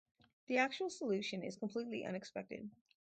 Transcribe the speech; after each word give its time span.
The 0.47 0.57
actual 0.57 0.89
solution 0.89 1.43
is 1.43 1.55
completely 1.57 2.05
unexpected. 2.05 2.71